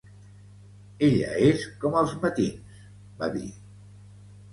"Ella 1.07 1.35
és 1.49 1.65
com 1.83 1.97
els 2.01 2.15
matins", 2.23 2.81
va 3.21 3.29
dir. 3.37 3.45